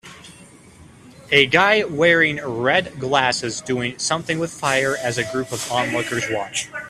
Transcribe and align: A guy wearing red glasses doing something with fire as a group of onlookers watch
A 1.29 1.45
guy 1.45 1.83
wearing 1.83 2.37
red 2.37 2.99
glasses 2.99 3.61
doing 3.61 3.99
something 3.99 4.39
with 4.39 4.51
fire 4.51 4.97
as 4.97 5.19
a 5.19 5.31
group 5.31 5.51
of 5.51 5.71
onlookers 5.71 6.27
watch 6.31 6.69